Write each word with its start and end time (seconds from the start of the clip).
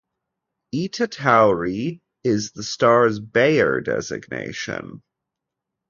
"Eta 0.73 1.07
Tauri" 1.07 2.01
is 2.23 2.53
the 2.53 2.63
star's 2.63 3.19
Bayer 3.19 3.81
designation. 3.81 5.03